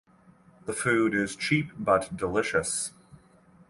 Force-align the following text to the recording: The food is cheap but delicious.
The 0.65 0.73
food 0.73 1.13
is 1.13 1.35
cheap 1.35 1.73
but 1.77 2.17
delicious. 2.17 2.91